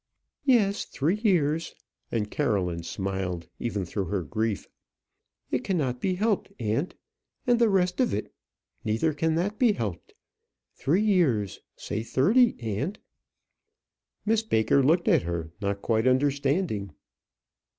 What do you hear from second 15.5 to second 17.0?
not quite understanding.